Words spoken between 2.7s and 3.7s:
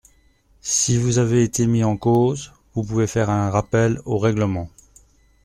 vous pouvez faire un